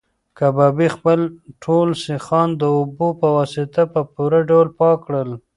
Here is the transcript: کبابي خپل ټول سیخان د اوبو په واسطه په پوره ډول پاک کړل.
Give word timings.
کبابي 0.39 0.87
خپل 0.95 1.19
ټول 1.63 1.87
سیخان 2.07 2.49
د 2.57 2.63
اوبو 2.77 3.07
په 3.21 3.27
واسطه 3.37 3.81
په 3.93 4.01
پوره 4.13 4.39
ډول 4.49 4.67
پاک 4.79 4.97
کړل. 5.05 5.29